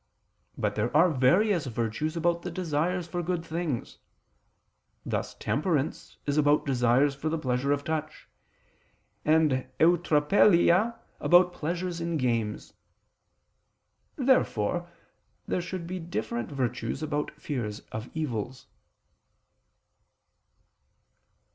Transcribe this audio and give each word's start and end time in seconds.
But 0.57 0.73
there 0.73 0.97
are 0.97 1.11
various 1.11 1.67
virtues 1.67 2.17
about 2.17 2.41
the 2.41 2.49
desires 2.49 3.05
for 3.07 3.21
good 3.21 3.45
things: 3.45 3.99
thus 5.05 5.35
temperance 5.35 6.17
is 6.25 6.39
about 6.39 6.65
desires 6.65 7.13
for 7.13 7.29
the 7.29 7.37
pleasure 7.37 7.71
of 7.71 7.83
touch, 7.83 8.27
and 9.23 9.67
eutrapelia 9.79 10.97
about 11.19 11.53
pleasures 11.53 12.01
in 12.01 12.17
games. 12.17 12.73
Therefore 14.15 14.89
there 15.47 15.61
should 15.61 15.85
be 15.85 15.99
different 15.99 16.49
virtues 16.51 17.03
about 17.03 17.39
fears 17.39 17.81
of 17.91 18.09
evils. 18.15 18.65